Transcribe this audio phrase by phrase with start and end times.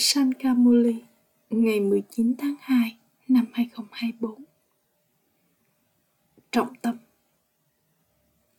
[0.00, 1.02] Sankamuli
[1.50, 2.98] ngày 19 tháng 2
[3.28, 4.44] năm 2024
[6.50, 6.96] Trọng tâm.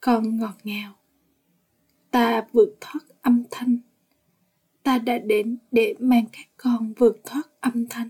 [0.02, 0.96] Con ngọt ngào.
[2.12, 3.78] Ta vượt thoát âm thanh.
[4.84, 8.10] Ta đã đến để mang các con vượt thoát âm thanh.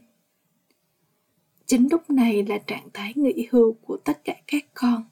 [1.66, 5.04] Chính lúc này là trạng thái nghỉ hưu của tất cả các con.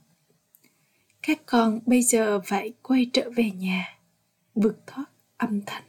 [1.21, 3.99] Các con bây giờ phải quay trở về nhà,
[4.55, 5.05] Vượt thoát
[5.37, 5.88] âm thanh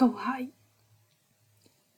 [0.00, 0.48] câu hỏi.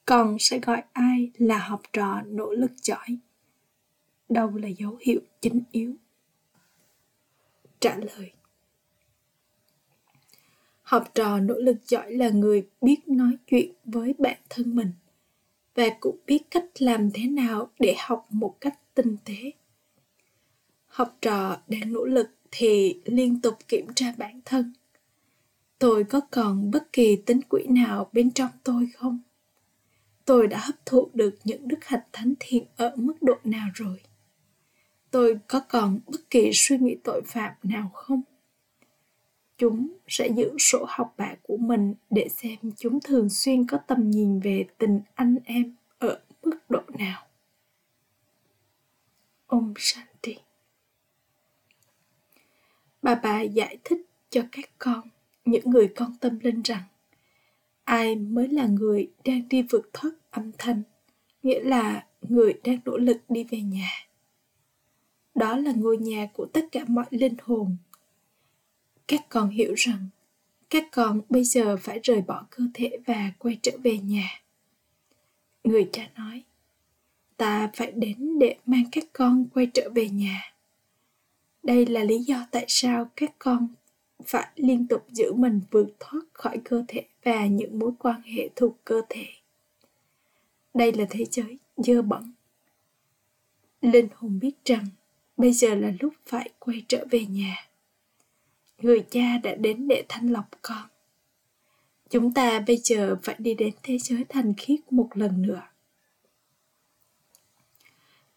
[0.07, 3.19] Con sẽ gọi ai là học trò nỗ lực giỏi?
[4.29, 5.95] Đâu là dấu hiệu chính yếu?
[7.81, 8.33] Trả lời.
[10.83, 14.93] Học trò nỗ lực giỏi là người biết nói chuyện với bản thân mình
[15.75, 19.53] và cũng biết cách làm thế nào để học một cách tinh tế.
[20.87, 24.73] Học trò đang nỗ lực thì liên tục kiểm tra bản thân
[25.83, 29.21] tôi có còn bất kỳ tính quỹ nào bên trong tôi không?
[30.25, 34.01] Tôi đã hấp thụ được những đức hạnh thánh thiện ở mức độ nào rồi?
[35.11, 38.23] Tôi có còn bất kỳ suy nghĩ tội phạm nào không?
[39.59, 44.11] Chúng sẽ giữ sổ học bạ của mình để xem chúng thường xuyên có tầm
[44.11, 47.27] nhìn về tình anh em ở mức độ nào.
[49.47, 50.37] Ông Shanti.
[53.03, 55.12] Bà bà giải thích cho các con
[55.45, 56.83] những người con tâm linh rằng,
[57.85, 60.83] ai mới là người đang đi vượt thoát âm thanh,
[61.43, 63.91] nghĩa là người đang nỗ lực đi về nhà.
[65.35, 67.77] Đó là ngôi nhà của tất cả mọi linh hồn.
[69.09, 70.09] Các con hiểu rằng,
[70.71, 74.29] các con bây giờ phải rời bỏ cơ thể và quay trở về nhà.
[75.65, 76.43] Người cha nói,
[77.37, 80.53] ta phải đến để mang các con quay trở về nhà.
[81.63, 83.69] Đây là lý do tại sao các con
[84.27, 88.49] phải liên tục giữ mình vượt thoát khỏi cơ thể và những mối quan hệ
[88.57, 89.27] thuộc cơ thể.
[90.75, 92.33] Đây là thế giới dơ bẩn.
[93.81, 94.87] Linh hồn biết rằng
[95.37, 97.57] bây giờ là lúc phải quay trở về nhà.
[98.79, 100.89] Người cha đã đến để thanh lọc con.
[102.11, 105.63] Chúng ta bây giờ phải đi đến thế giới thành khiết một lần nữa.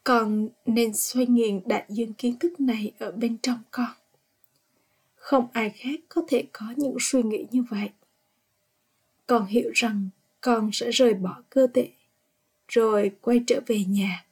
[0.04, 3.92] Con nên xoay nghiền đại dương kiến thức này ở bên trong con
[5.26, 7.90] không ai khác có thể có những suy nghĩ như vậy.
[9.28, 10.10] Con hiểu rằng
[10.42, 11.90] con sẽ rời bỏ cơ thể,
[12.68, 14.26] rồi quay trở về nhà,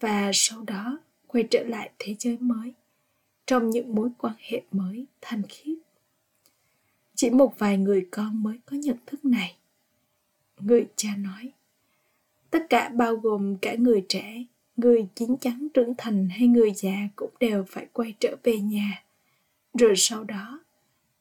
[0.00, 2.72] và sau đó quay trở lại thế giới mới,
[3.46, 5.78] trong những mối quan hệ mới thanh khiết
[7.14, 9.56] chỉ một vài người con mới có nhận thức này.
[10.60, 11.52] Người cha nói,
[12.50, 14.44] tất cả bao gồm cả người trẻ,
[14.76, 19.05] người chín chắn trưởng thành hay người già cũng đều phải quay trở về nhà
[19.76, 20.60] rồi sau đó,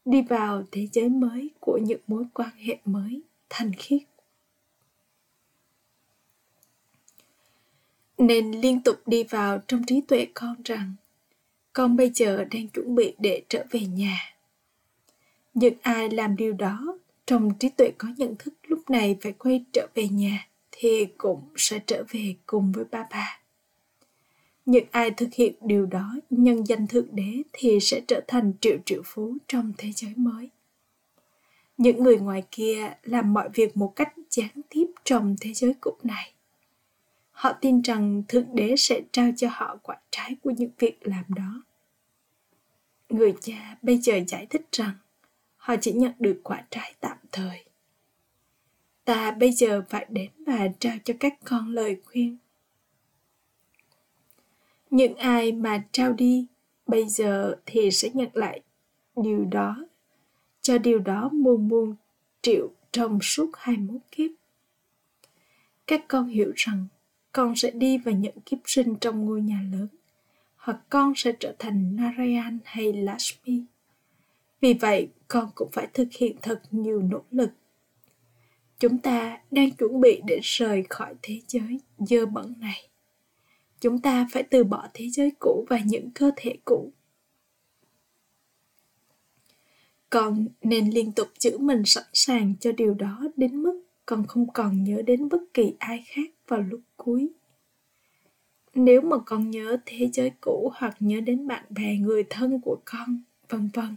[0.06, 4.02] đi vào thế giới mới của những mối quan hệ mới thanh khiết.
[8.18, 10.94] Nên liên tục đi vào trong trí tuệ con rằng,
[11.74, 14.20] con bây giờ đang chuẩn bị để trở về nhà.
[15.54, 19.66] Những ai làm điều đó, trong trí tuệ có nhận thức lúc này phải quay
[19.74, 23.40] trở về nhà thì cũng sẽ trở về cùng với ba bà
[24.66, 28.78] những ai thực hiện điều đó, nhân danh thượng đế thì sẽ trở thành triệu
[28.86, 30.50] triệu phú trong thế giới mới.
[31.78, 35.98] Những người ngoài kia làm mọi việc một cách gián tiếp trong thế giới cũ
[36.04, 36.34] này.
[37.32, 41.24] Họ tin rằng thượng đế sẽ trao cho họ quả trái của những việc làm
[41.28, 41.64] đó.
[43.10, 44.94] Người cha bây giờ giải thích rằng
[45.56, 47.66] họ chỉ nhận được quả trái tạm thời.
[49.06, 52.38] Ta bây giờ phải đến và trao cho các con lời khuyên
[54.96, 56.46] những ai mà trao đi
[56.88, 58.62] bây giờ thì sẽ nhận lại
[59.16, 59.86] điều đó
[60.62, 61.96] cho điều đó muôn muôn
[62.42, 64.32] triệu trong suốt hai 21 kiếp.
[65.88, 66.88] Các con hiểu rằng
[67.32, 69.88] con sẽ đi và nhận kiếp sinh trong ngôi nhà lớn,
[70.56, 73.64] hoặc con sẽ trở thành Narayan hay Lakshmi.
[74.62, 77.50] Vì vậy, con cũng phải thực hiện thật nhiều nỗ lực.
[78.80, 82.90] Chúng ta đang chuẩn bị để rời khỏi thế giới dơ bẩn này
[83.80, 86.92] chúng ta phải từ bỏ thế giới cũ và những cơ thể cũ.
[90.10, 94.54] Con nên liên tục giữ mình sẵn sàng cho điều đó đến mức con không
[94.54, 97.30] còn nhớ đến bất kỳ ai khác vào lúc cuối.
[98.74, 102.78] Nếu mà con nhớ thế giới cũ hoặc nhớ đến bạn bè, người thân của
[102.86, 103.96] con, vân vân,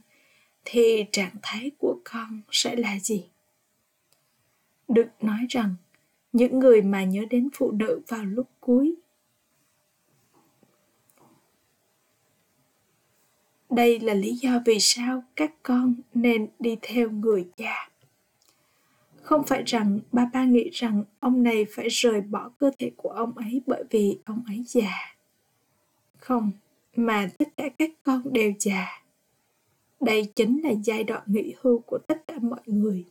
[0.64, 3.24] thì trạng thái của con sẽ là gì?
[4.88, 5.74] Được nói rằng,
[6.32, 8.94] những người mà nhớ đến phụ nữ vào lúc cuối
[13.70, 17.88] đây là lý do vì sao các con nên đi theo người cha.
[19.22, 23.08] Không phải rằng ba ba nghĩ rằng ông này phải rời bỏ cơ thể của
[23.08, 25.16] ông ấy bởi vì ông ấy già.
[26.18, 26.50] Không,
[26.96, 29.02] mà tất cả các con đều già.
[30.00, 33.04] Đây chính là giai đoạn nghỉ hưu của tất cả mọi người.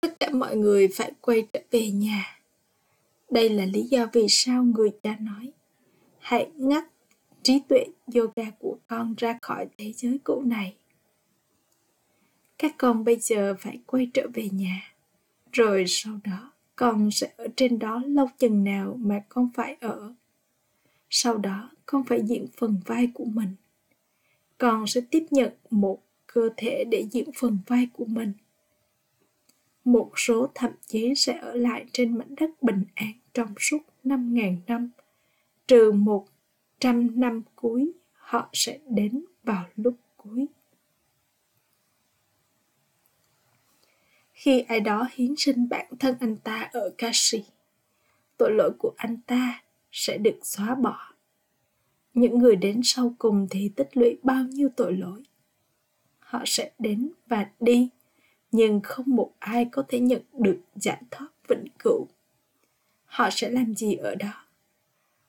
[0.00, 2.38] Tất cả mọi người phải quay trở về nhà.
[3.30, 5.52] Đây là lý do vì sao người cha nói,
[6.18, 6.84] hãy ngắt
[7.42, 10.76] trí tuệ yoga của con ra khỏi thế giới cũ này.
[12.58, 14.94] Các con bây giờ phải quay trở về nhà.
[15.52, 20.14] Rồi sau đó con sẽ ở trên đó lâu chừng nào mà con phải ở.
[21.10, 23.54] Sau đó con phải diễn phần vai của mình.
[24.58, 28.32] Con sẽ tiếp nhận một cơ thể để diễn phần vai của mình.
[29.84, 34.56] Một số thậm chí sẽ ở lại trên mảnh đất bình an trong suốt 5.000
[34.66, 34.90] năm,
[35.66, 36.26] trừ một
[36.78, 40.46] trăm năm cuối họ sẽ đến vào lúc cuối.
[44.32, 47.44] Khi ai đó hiến sinh bản thân anh ta ở Kashi,
[48.36, 51.12] tội lỗi của anh ta sẽ được xóa bỏ.
[52.14, 55.22] Những người đến sau cùng thì tích lũy bao nhiêu tội lỗi.
[56.18, 57.88] Họ sẽ đến và đi,
[58.52, 62.08] nhưng không một ai có thể nhận được giải thoát vĩnh cửu.
[63.04, 64.47] Họ sẽ làm gì ở đó?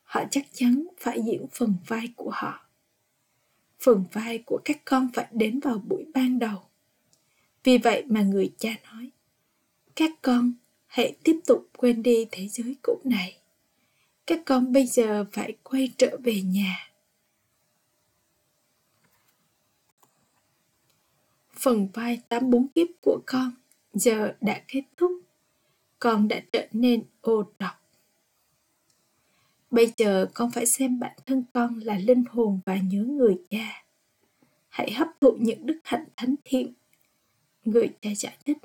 [0.10, 2.66] Họ chắc chắn phải diễn phần vai của họ.
[3.80, 6.62] Phần vai của các con phải đến vào buổi ban đầu.
[7.64, 9.12] Vì vậy mà người cha nói,
[9.96, 10.54] các con
[10.88, 13.38] hãy tiếp tục quên đi thế giới cũ này
[14.28, 16.92] các con bây giờ phải quay trở về nhà
[21.54, 23.52] phần vai tám bốn kiếp của con
[23.94, 25.12] giờ đã kết thúc
[26.00, 27.79] con đã trở nên ô trọc
[29.72, 33.84] bây giờ con phải xem bản thân con là linh hồn và nhớ người cha.
[34.70, 36.74] Hãy hấp thụ những đức hạnh thánh thiện
[37.66, 38.58] người cha giải thích.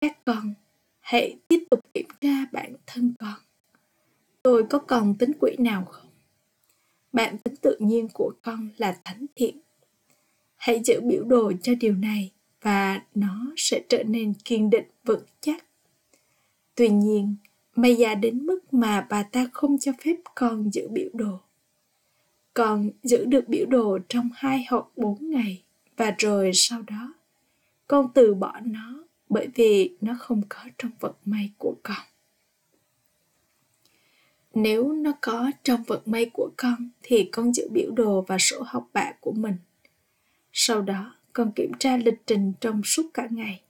[0.00, 0.54] Các con,
[1.00, 3.34] hãy tiếp tục kiểm tra bản thân con.
[4.42, 6.10] Tôi có còn tính quỷ nào không?
[7.12, 9.58] Bản tính tự nhiên của con là thánh thiện.
[10.56, 12.30] Hãy giữ biểu đồ cho điều này
[12.60, 15.64] và nó sẽ trở nên kiên định vững chắc.
[16.74, 17.36] Tuy nhiên
[17.76, 21.40] mày già đến mức mà bà ta không cho phép con giữ biểu đồ.
[22.54, 25.62] Con giữ được biểu đồ trong hai hoặc bốn ngày,
[25.96, 27.14] và rồi sau đó,
[27.86, 31.96] con từ bỏ nó bởi vì nó không có trong vận may của con.
[34.54, 38.62] Nếu nó có trong vận may của con thì con giữ biểu đồ và sổ
[38.66, 39.56] học bạ của mình.
[40.52, 43.62] Sau đó, con kiểm tra lịch trình trong suốt cả ngày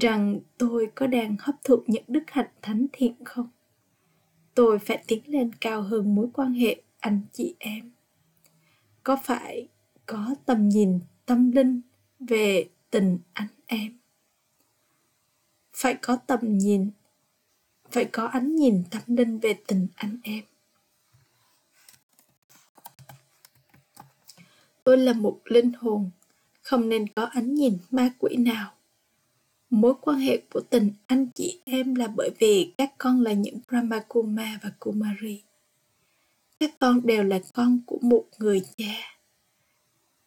[0.00, 3.48] rằng tôi có đang hấp thụ những đức hạnh thánh thiện không?
[4.54, 7.90] Tôi phải tiến lên cao hơn mối quan hệ anh chị em.
[9.02, 9.68] Có phải
[10.06, 11.80] có tầm nhìn tâm linh
[12.20, 13.98] về tình anh em?
[15.72, 16.90] Phải có tầm nhìn,
[17.90, 20.44] phải có ánh nhìn tâm linh về tình anh em.
[24.84, 26.10] Tôi là một linh hồn,
[26.62, 28.77] không nên có ánh nhìn ma quỷ nào
[29.70, 33.58] mối quan hệ của tình anh chị em là bởi vì các con là những
[33.68, 35.42] Brahma Kuma và Kumari.
[36.60, 39.18] Các con đều là con của một người cha.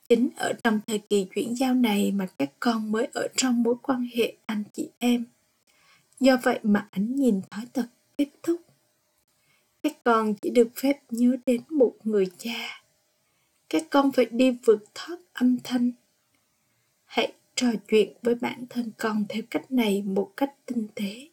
[0.09, 3.75] Chính ở trong thời kỳ chuyển giao này mà các con mới ở trong mối
[3.81, 5.25] quan hệ anh chị em.
[6.19, 7.85] Do vậy mà ánh nhìn thói tật
[8.17, 8.61] kết thúc.
[9.83, 12.83] Các con chỉ được phép nhớ đến một người cha.
[13.69, 15.91] Các con phải đi vượt thoát âm thanh.
[17.61, 21.29] Trò chuyện với bản thân con theo cách này một cách tinh tế.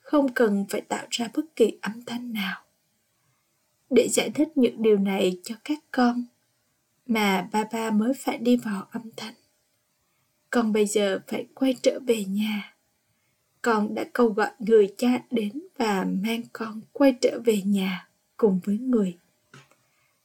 [0.00, 2.62] Không cần phải tạo ra bất kỳ âm thanh nào.
[3.90, 6.24] Để giải thích những điều này cho các con,
[7.06, 9.34] mà ba ba mới phải đi vào âm thanh.
[10.50, 12.76] Con bây giờ phải quay trở về nhà.
[13.62, 18.60] Con đã cầu gọi người cha đến và mang con quay trở về nhà cùng
[18.64, 19.18] với người.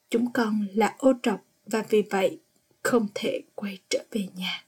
[0.10, 2.40] Chúng con là ô trọc và vì vậy
[2.84, 4.66] không thể quay trở về nhà.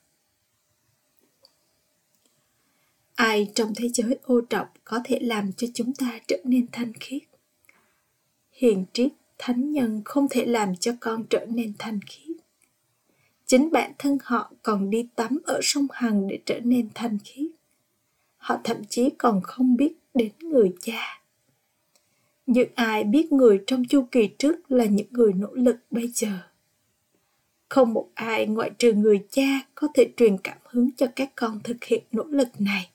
[3.22, 6.94] Ai trong thế giới ô trọc có thể làm cho chúng ta trở nên thanh
[7.00, 7.22] khiết?
[8.52, 12.38] Hiền triết thánh nhân không thể làm cho con trở nên thanh khiết.
[13.46, 17.52] Chính bản thân họ còn đi tắm ở sông hằng để trở nên thanh khiết.
[18.38, 21.22] Họ thậm chí còn không biết đến người cha.
[22.46, 26.40] Những ai biết người trong chu kỳ trước là những người nỗ lực bây giờ?
[27.70, 31.60] Không một ai ngoại trừ người cha có thể truyền cảm hứng cho các con
[31.64, 32.92] thực hiện nỗ lực này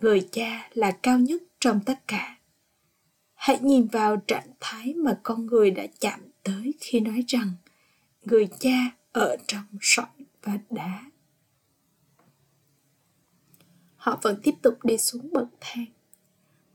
[0.00, 2.38] người cha là cao nhất trong tất cả.
[3.34, 7.52] Hãy nhìn vào trạng thái mà con người đã chạm tới khi nói rằng
[8.24, 10.06] người cha ở trong sỏi
[10.42, 11.04] và đá.
[13.96, 15.86] Họ vẫn tiếp tục đi xuống bậc thang.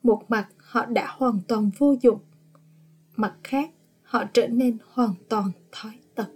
[0.04, 2.20] Một mặt, họ đã hoàn toàn vô dụng.
[3.16, 3.72] Mặt khác,
[4.04, 6.30] họ trở nên hoàn toàn thói tật.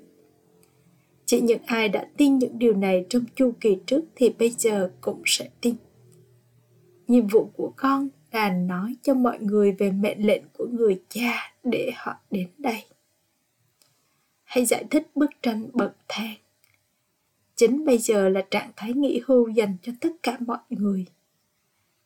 [1.25, 4.92] Chỉ những ai đã tin những điều này trong chu kỳ trước thì bây giờ
[5.02, 5.75] cũng sẽ tin
[7.13, 11.53] nhiệm vụ của con là nói cho mọi người về mệnh lệnh của người cha
[11.63, 12.84] để họ đến đây.
[14.43, 16.36] Hãy giải thích bức tranh bậc thang.
[17.55, 21.05] Chính bây giờ là trạng thái nghỉ hưu dành cho tất cả mọi người.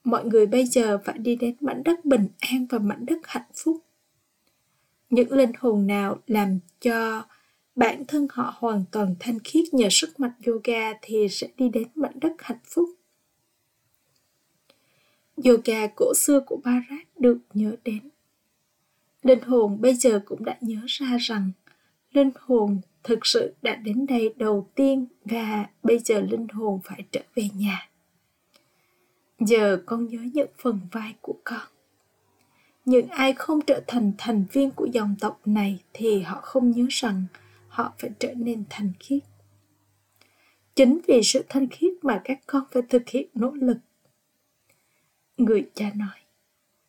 [0.03, 3.51] Mọi người bây giờ phải đi đến mảnh đất bình an và mảnh đất hạnh
[3.63, 3.77] phúc.
[5.09, 7.23] Những linh hồn nào làm cho
[7.75, 11.87] bản thân họ hoàn toàn thanh khiết nhờ sức mạnh yoga thì sẽ đi đến
[11.95, 12.89] mảnh đất hạnh phúc
[15.45, 18.09] yoga cổ xưa của Bharat được nhớ đến.
[19.23, 21.51] Linh hồn bây giờ cũng đã nhớ ra rằng
[22.13, 27.03] linh hồn thực sự đã đến đây đầu tiên và bây giờ linh hồn phải
[27.11, 27.89] trở về nhà.
[29.39, 31.67] Giờ con nhớ những phần vai của con.
[32.85, 36.85] Những ai không trở thành thành viên của dòng tộc này thì họ không nhớ
[36.89, 37.25] rằng
[37.67, 39.23] họ phải trở nên thanh khiết.
[40.75, 43.77] Chính vì sự thanh khiết mà các con phải thực hiện nỗ lực
[45.37, 46.19] người cha nói,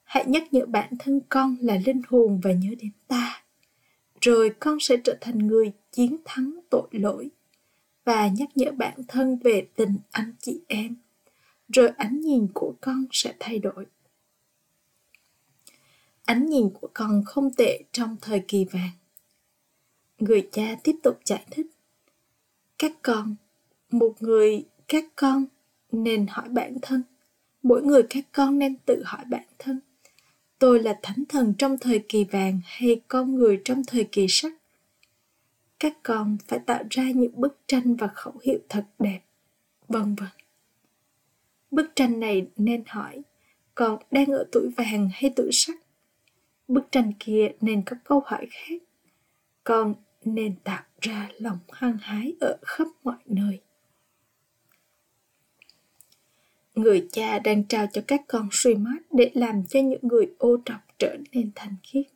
[0.05, 3.43] hãy nhắc nhở bản thân con là linh hồn và nhớ đến ta.
[4.21, 7.31] Rồi con sẽ trở thành người chiến thắng tội lỗi.
[8.05, 10.97] Và nhắc nhở bản thân về tình anh chị em.
[11.69, 13.87] Rồi ánh nhìn của con sẽ thay đổi.
[16.25, 18.91] Ánh nhìn của con không tệ trong thời kỳ vàng.
[20.19, 21.67] Người cha tiếp tục giải thích,
[22.79, 23.37] các con,
[23.91, 25.45] một người các con
[25.93, 27.03] nên hỏi bản thân
[27.69, 29.81] mỗi người các con nên tự hỏi bản thân.
[30.59, 34.53] Tôi là thánh thần trong thời kỳ vàng hay con người trong thời kỳ sắt?
[35.81, 39.21] Các con phải tạo ra những bức tranh và khẩu hiệu thật đẹp,
[39.89, 40.29] vân vân.
[41.71, 43.23] Bức tranh này nên hỏi,
[43.75, 45.77] con đang ở tuổi vàng hay tuổi sắt?
[46.69, 48.83] Bức tranh kia nên có câu hỏi khác.
[49.65, 49.95] Con
[50.25, 53.61] nên tạo ra lòng hăng hái ở khắp mọi nơi.
[56.79, 60.57] Người cha đang trao cho các con suy mát để làm cho những người ô
[60.65, 62.07] trọc trở nên thành khiết.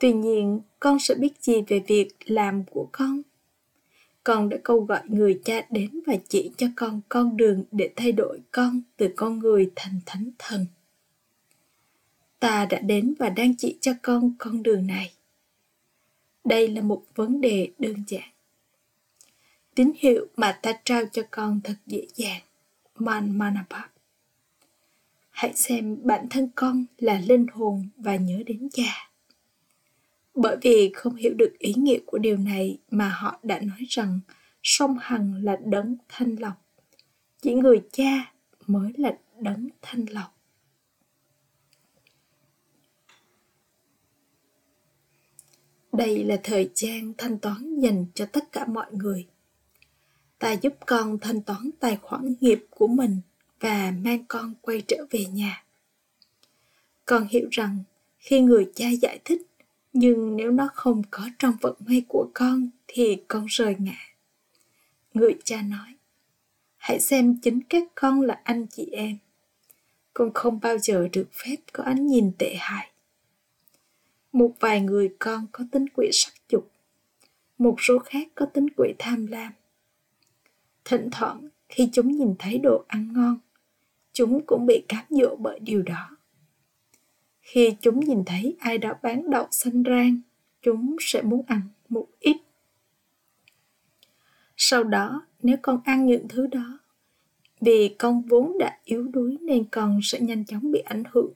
[0.00, 3.22] Tuy nhiên, con sẽ biết gì về việc làm của con?
[4.24, 8.12] Con đã câu gọi người cha đến và chỉ cho con con đường để thay
[8.12, 10.66] đổi con từ con người thành thánh thần.
[12.40, 15.12] Ta đã đến và đang chỉ cho con con đường này.
[16.44, 18.28] Đây là một vấn đề đơn giản.
[19.74, 22.42] Tín hiệu mà ta trao cho con thật dễ dàng
[22.98, 23.88] man Manapa.
[25.30, 29.10] hãy xem bản thân con là linh hồn và nhớ đến cha.
[30.34, 34.20] Bởi vì không hiểu được ý nghĩa của điều này mà họ đã nói rằng
[34.62, 36.64] sông hằng là đấng thanh lọc.
[37.42, 38.32] Chỉ người cha
[38.66, 40.38] mới là đấng thanh lọc.
[45.92, 49.26] Đây là thời gian thanh toán dành cho tất cả mọi người
[50.38, 53.20] ta giúp con thanh toán tài khoản nghiệp của mình
[53.60, 55.64] và mang con quay trở về nhà.
[57.06, 57.78] Con hiểu rằng
[58.18, 59.42] khi người cha giải thích,
[59.92, 63.98] nhưng nếu nó không có trong vận may của con thì con rời ngã.
[65.14, 65.94] Người cha nói,
[66.76, 69.18] hãy xem chính các con là anh chị em.
[70.14, 72.90] Con không bao giờ được phép có ánh nhìn tệ hại.
[74.32, 76.70] Một vài người con có tính quỷ sắc dục,
[77.58, 79.52] một số khác có tính quỷ tham lam
[80.88, 83.38] thỉnh thoảng khi chúng nhìn thấy đồ ăn ngon,
[84.12, 86.16] chúng cũng bị cám dỗ bởi điều đó.
[87.40, 90.20] Khi chúng nhìn thấy ai đó bán đậu xanh rang,
[90.62, 92.36] chúng sẽ muốn ăn một ít.
[94.56, 96.78] Sau đó, nếu con ăn những thứ đó,
[97.60, 101.32] vì con vốn đã yếu đuối nên con sẽ nhanh chóng bị ảnh hưởng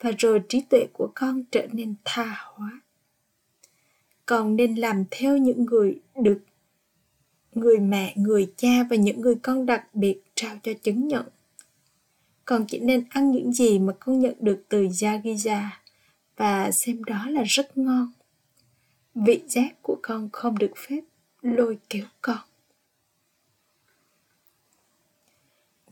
[0.00, 2.80] và rồi trí tuệ của con trở nên tha hóa.
[4.26, 6.38] Con nên làm theo những người được
[7.52, 11.24] người mẹ người cha và những người con đặc biệt trao cho chứng nhận
[12.44, 15.68] con chỉ nên ăn những gì mà con nhận được từ Yagiza
[16.36, 18.12] và xem đó là rất ngon.
[19.14, 21.00] Vị giác của con không được phép
[21.42, 22.38] lôi kéo con.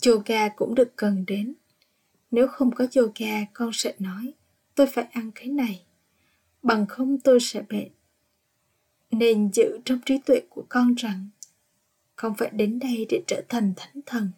[0.07, 1.55] Yoga cũng được cần đến.
[2.31, 4.33] Nếu không có yoga, con sẽ nói,
[4.75, 5.83] tôi phải ăn cái này,
[6.63, 7.89] bằng không tôi sẽ bệnh.
[9.11, 11.29] Nên giữ trong trí tuệ của con rằng,
[12.21, 14.31] con phải đến đây để trở thành thánh thần.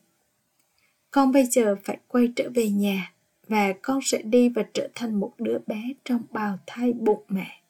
[1.11, 3.13] Con bây giờ phải quay trở về nhà
[3.49, 7.63] và con sẽ đi và trở thành một đứa bé trong bào thai bụng mẹ.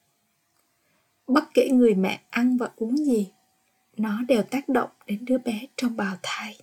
[1.26, 3.32] Bất kể người mẹ ăn và uống gì,
[3.96, 6.58] nó đều tác động đến đứa bé trong bào thai.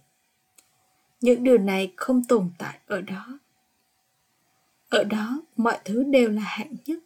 [1.21, 3.39] Những điều này không tồn tại ở đó.
[4.89, 6.99] Ở đó mọi thứ đều là hạng nhất.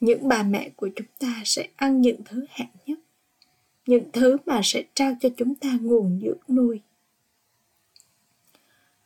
[0.00, 2.98] Những bà mẹ của chúng ta sẽ ăn những thứ hạng nhất
[3.86, 6.80] những thứ mà sẽ trao cho chúng ta nguồn dưỡng nuôi.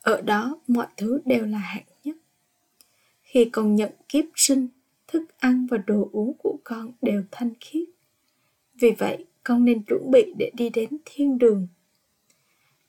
[0.01, 2.15] Ở đó, mọi thứ đều là hạng nhất.
[3.21, 4.67] Khi con nhận kiếp sinh,
[5.07, 7.89] thức ăn và đồ uống của con đều thanh khiết.
[8.73, 11.67] Vì vậy, con nên chuẩn bị để đi đến thiên đường.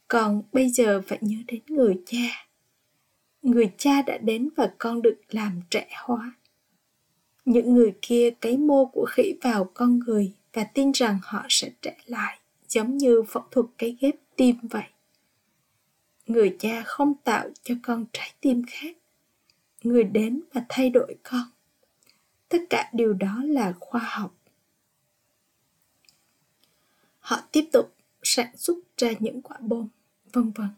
[0.09, 2.47] Còn bây giờ phải nhớ đến người cha.
[3.43, 6.33] Người cha đã đến và con được làm trẻ hóa.
[7.45, 11.71] Những người kia cấy mô của khỉ vào con người và tin rằng họ sẽ
[11.83, 12.39] trẻ lại,
[12.69, 14.85] giống như phẫu thuật cái ghép tim vậy.
[16.27, 18.97] Người cha không tạo cho con trái tim khác.
[19.83, 21.45] Người đến và thay đổi con.
[22.49, 24.35] Tất cả điều đó là khoa học.
[27.19, 29.89] Họ tiếp tục sản xuất ra những quả bom,
[30.33, 30.69] vân vân.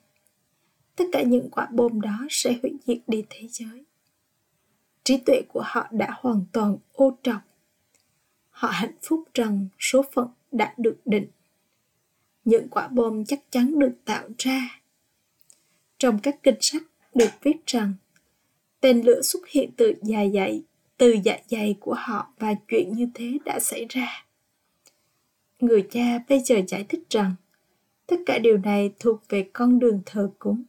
[0.97, 3.85] Tất cả những quả bom đó sẽ hủy diệt đi thế giới.
[5.05, 7.41] Trí tuệ của họ đã hoàn toàn ô trọc
[8.63, 11.27] họ hạnh phúc rằng số phận đã được định.
[12.45, 14.81] Những quả bom chắc chắn được tạo ra.
[15.99, 16.83] Trong các kinh sách
[17.15, 17.95] được viết rằng,
[18.81, 20.63] tên lửa xuất hiện từ dạ dày,
[20.97, 24.25] từ dạ dày của họ và chuyện như thế đã xảy ra.
[25.61, 27.35] Người cha bây giờ giải thích rằng,
[28.07, 30.63] tất cả điều này thuộc về con đường thờ cúng.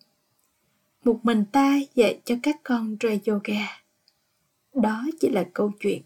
[1.03, 3.83] Một mình ta dạy cho các con ra yoga
[4.73, 6.01] đó chỉ là câu chuyện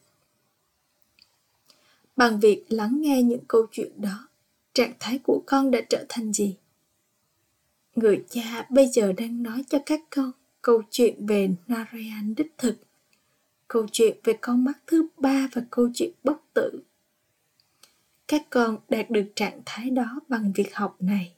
[2.17, 4.27] bằng việc lắng nghe những câu chuyện đó,
[4.73, 6.57] trạng thái của con đã trở thành gì?
[7.95, 10.31] Người cha bây giờ đang nói cho các con
[10.61, 12.75] câu chuyện về narayan đích thực,
[13.67, 16.79] câu chuyện về con mắt thứ ba và câu chuyện bất tử.
[18.27, 21.33] Các con đạt được trạng thái đó bằng việc học này.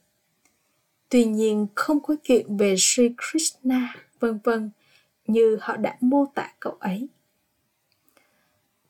[1.09, 4.71] Tuy nhiên, không có chuyện về sri krishna, vân vân,
[5.27, 7.08] như họ đã mô tả cậu ấy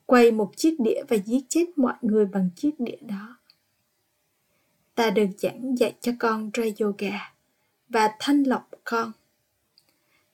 [0.10, 3.38] quay một chiếc đĩa và giết chết mọi người bằng chiếc đĩa đó.
[4.96, 7.34] Ta đơn giản dạy cho con ra yoga
[7.90, 9.12] và thanh lọc con.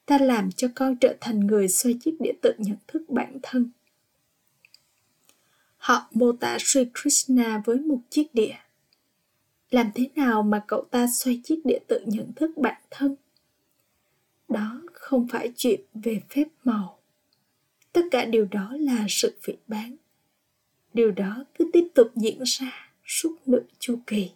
[0.06, 3.70] Ta làm cho con trở thành người xoay chiếc đĩa tự nhận thức bản thân.
[5.76, 8.54] Họ mô tả Sri Krishna với một chiếc đĩa.
[9.70, 13.16] Làm thế nào mà cậu ta xoay chiếc đĩa tự nhận thức bản thân?
[14.48, 16.95] Đó không phải chuyện về phép màu
[17.96, 19.96] tất cả điều đó là sự phỉ bán
[20.94, 24.30] điều đó cứ tiếp tục diễn ra suốt nửa chu kỳ.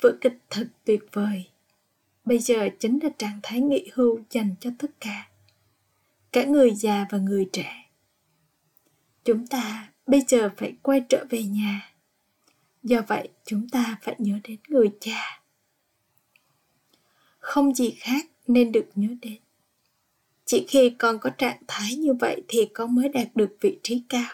[0.00, 1.48] Vở kịch thật tuyệt vời,
[2.24, 5.28] bây giờ chính là trạng thái nghỉ hưu dành cho tất cả
[6.32, 7.90] cả người già và người trẻ.
[9.24, 11.94] Chúng ta bây giờ phải quay trở về nhà.
[12.82, 15.42] Do vậy, chúng ta phải nhớ đến người cha
[17.38, 19.38] không gì khác nên được nhớ đến
[20.48, 24.02] chỉ khi con có trạng thái như vậy thì con mới đạt được vị trí
[24.08, 24.32] cao.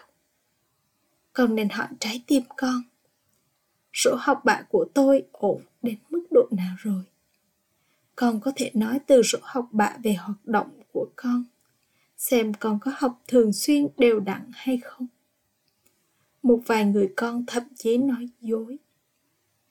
[1.33, 2.83] Con nên hỏi trái tim con
[3.93, 7.03] sổ học bạ của tôi ổn đến mức độ nào rồi?
[8.17, 11.45] Con có thể nói từ sổ học bạ về hoạt động của con,
[12.17, 15.07] xem con có học thường xuyên đều đặn hay không.
[16.43, 18.79] Một vài người con thậm chí nói dối.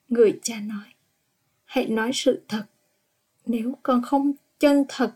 [0.08, 0.94] Người cha nói,
[1.64, 2.64] hãy nói sự thật.
[3.46, 5.14] Nếu con không chân thật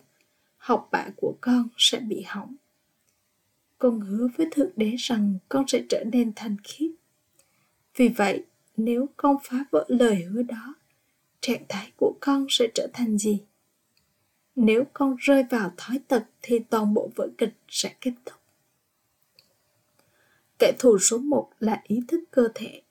[0.68, 2.56] học bạ của con sẽ bị hỏng.
[3.78, 6.90] Con hứa với thượng đế rằng con sẽ trở nên thanh khiết.
[7.96, 8.44] Vì vậy,
[8.76, 10.74] nếu con phá vỡ lời hứa đó,
[11.40, 13.42] trạng thái của con sẽ trở thành gì?
[14.56, 18.38] Nếu con rơi vào thói tật thì toàn bộ vở kịch sẽ kết thúc.
[20.58, 22.82] Kẻ thù số một là ý thức cơ thể.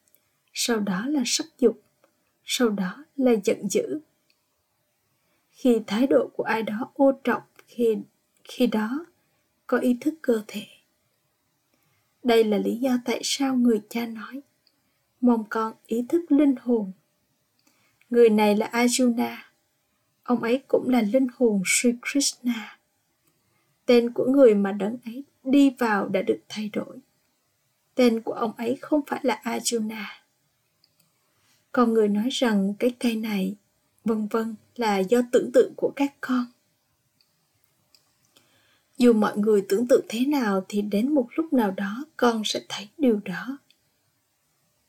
[0.53, 1.81] Sau đó là sắc dục.
[2.43, 3.99] Sau đó là giận dữ.
[5.51, 7.97] Khi thái độ của ai đó ô trọng khi
[8.43, 9.05] khi đó,
[9.67, 10.65] có ý thức cơ thể.
[12.23, 14.41] Đây là lý do tại sao người cha nói,
[15.21, 16.91] mong con ý thức linh hồn.
[18.09, 19.35] Người này là arjuna,
[20.23, 22.79] ông ấy cũng là linh hồn sri krishna.
[23.85, 26.97] Tên của người mà đấng ấy đi vào đã được thay đổi.
[27.95, 30.05] Tên của ông ấy không phải là arjuna.
[31.71, 33.55] Còn người nói rằng cái cây này,
[34.05, 36.45] vân vân, là do tưởng tượng của các con
[38.97, 42.61] dù mọi người tưởng tượng thế nào thì đến một lúc nào đó con sẽ
[42.69, 43.57] thấy điều đó.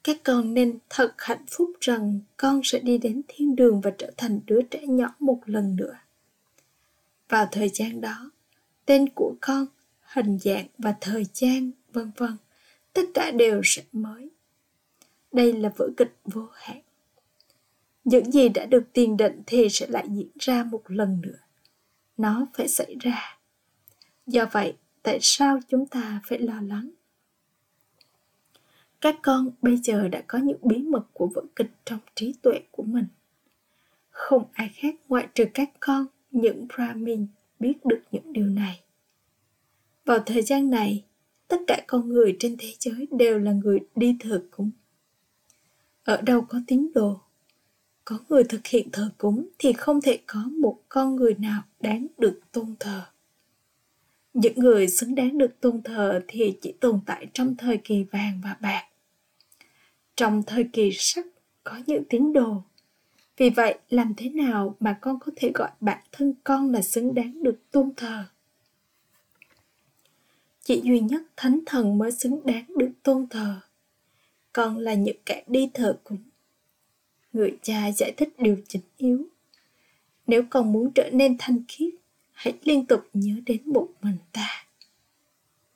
[0.05, 4.11] Các con nên thật hạnh phúc rằng con sẽ đi đến thiên đường và trở
[4.17, 5.95] thành đứa trẻ nhỏ một lần nữa.
[7.29, 8.31] Vào thời gian đó,
[8.87, 9.67] tên của con,
[10.01, 12.37] hình dạng và thời gian, vân vân,
[12.93, 14.31] tất cả đều sẽ mới.
[15.33, 16.81] Đây là vở kịch vô hạn.
[18.05, 21.39] Những gì đã được tiền định thì sẽ lại diễn ra một lần nữa.
[22.17, 23.38] Nó phải xảy ra
[24.29, 26.91] do vậy, tại sao chúng ta phải lo lắng?
[29.01, 32.61] Các con bây giờ đã có những bí mật của vở kịch trong trí tuệ
[32.71, 33.07] của mình.
[34.11, 37.27] Không ai khác ngoại trừ các con, những brahmin
[37.61, 38.81] biết được những điều này.
[40.05, 41.05] Vào thời gian này,
[41.49, 44.71] tất cả con người trên thế giới đều là người đi thờ cúng.
[46.05, 47.21] Ở đâu có tín đồ?
[48.05, 52.07] Có người thực hiện thờ cúng thì không thể có một con người nào đáng
[52.19, 53.03] được tôn thờ
[54.39, 58.41] những người xứng đáng được tôn thờ thì chỉ tồn tại trong thời kỳ vàng
[58.45, 58.85] và bạc.
[60.17, 61.27] Trong thời kỳ sắc
[61.65, 62.63] có những tín đồ.
[63.37, 67.15] Vì vậy, làm thế nào mà con có thể gọi bản thân con là xứng
[67.15, 68.25] đáng được tôn thờ?
[70.65, 73.61] Chỉ duy nhất thánh thần mới xứng đáng được tôn thờ.
[74.53, 76.23] Con là những kẻ đi thờ cúng.
[77.33, 79.25] Người cha giải thích điều chỉnh yếu.
[80.27, 81.95] Nếu con muốn trở nên thanh khiết
[82.39, 84.67] hãy liên tục nhớ đến một mình ta.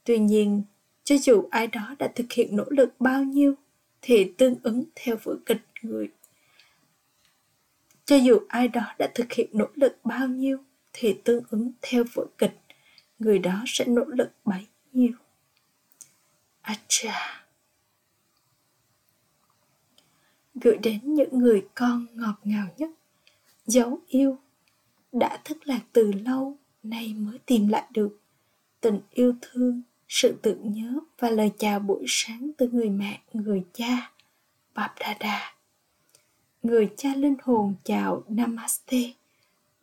[0.05, 0.63] Tuy nhiên,
[1.05, 3.55] cho dù ai đó đã thực hiện nỗ lực bao nhiêu
[4.03, 6.09] thì tương ứng theo vở kịch người.
[8.05, 10.59] Cho dù ai đó đã thực hiện nỗ lực bao nhiêu
[10.93, 12.59] thì tương ứng theo vở kịch
[13.19, 15.13] người đó sẽ nỗ lực bấy nhiêu.
[16.61, 17.47] Acha.
[20.55, 22.91] Gửi đến những người con ngọt ngào nhất,
[23.67, 24.39] dấu yêu
[25.13, 28.21] đã thất lạc từ lâu, nay mới tìm lại được.
[28.81, 33.65] Tình yêu thương, sự tưởng nhớ và lời chào buổi sáng từ người mẹ, người
[33.73, 34.13] cha
[34.75, 35.53] bạp đà đà
[36.63, 39.13] người cha linh hồn chào Namaste,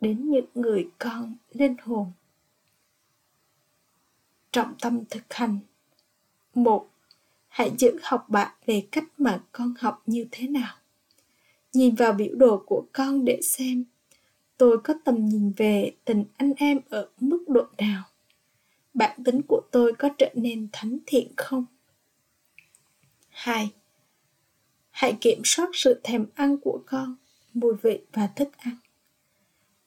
[0.00, 2.12] đến những người con linh hồn.
[4.50, 5.58] Trọng tâm thực hành.
[6.54, 6.88] Một,
[7.48, 10.76] hãy giữ học bạn về cách mà con học như thế nào.
[11.72, 13.84] Nhìn vào biểu đồ của con để xem
[14.60, 18.04] tôi có tầm nhìn về tình anh em ở mức độ nào?
[18.94, 21.64] Bản tính của tôi có trở nên thánh thiện không?
[23.28, 23.70] Hai
[24.90, 27.16] Hãy kiểm soát sự thèm ăn của con,
[27.54, 28.76] mùi vị và thức ăn.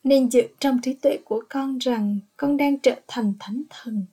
[0.04, 4.06] Nên dự trong trí tuệ của con rằng con đang trở thành thánh thần.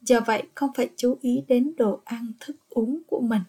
[0.00, 3.42] Do vậy con phải chú ý đến đồ ăn thức uống của mình.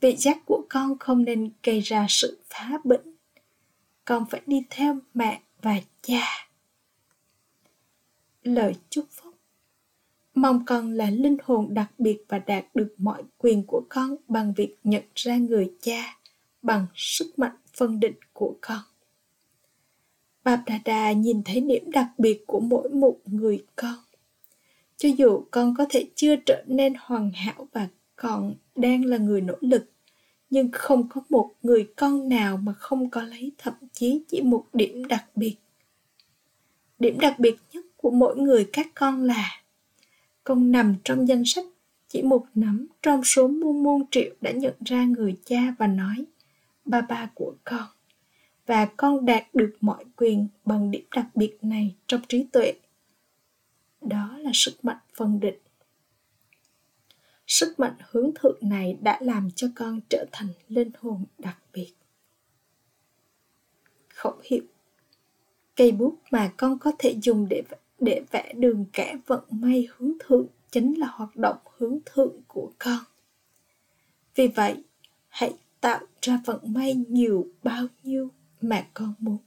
[0.00, 3.16] Vị giác của con không nên gây ra sự phá bệnh
[4.06, 6.48] con phải đi theo mẹ và cha.
[8.42, 9.34] Lời chúc phúc.
[10.34, 14.52] Mong con là linh hồn đặc biệt và đạt được mọi quyền của con bằng
[14.56, 16.16] việc nhận ra người cha,
[16.62, 18.80] bằng sức mạnh phân định của con.
[20.44, 23.98] Bap Dada nhìn thấy điểm đặc biệt của mỗi một người con.
[24.96, 29.40] Cho dù con có thể chưa trở nên hoàn hảo và còn đang là người
[29.40, 29.90] nỗ lực
[30.50, 34.64] nhưng không có một người con nào mà không có lấy, thậm chí chỉ một
[34.72, 35.56] điểm đặc biệt.
[36.98, 39.62] Điểm đặc biệt nhất của mỗi người các con là,
[40.44, 41.64] con nằm trong danh sách
[42.08, 46.24] chỉ một nắm trong số muôn muôn triệu đã nhận ra người cha và nói,
[46.84, 47.86] ba ba của con.
[48.66, 52.72] Và con đạt được mọi quyền bằng điểm đặc biệt này trong trí tuệ.
[54.00, 55.58] Đó là sức mạnh phân định
[57.46, 61.92] sức mạnh hướng thượng này đã làm cho con trở thành linh hồn đặc biệt.
[64.08, 64.62] Khẩu hiệu.
[65.76, 67.62] Cây bút mà con có thể dùng để
[67.98, 72.72] để vẽ đường kẻ vận may hướng thượng chính là hoạt động hướng thượng của
[72.78, 73.04] con.
[74.34, 74.82] Vì vậy,
[75.28, 78.28] hãy tạo ra vận may nhiều bao nhiêu
[78.60, 79.38] mà con muốn.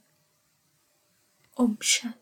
[1.54, 2.12] Ôm sanh.